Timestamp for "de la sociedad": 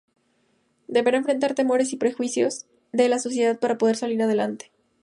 2.91-3.59